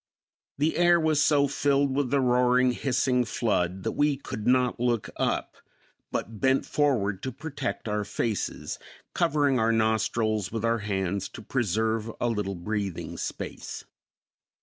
[0.57, 5.11] The air was so filled with the roaring, hissing flood that we could not look
[5.15, 5.57] up,
[6.11, 8.79] but bent forward to protect our faces,
[9.13, 13.83] covering our nostrils with our hands to preserve a little breathing space.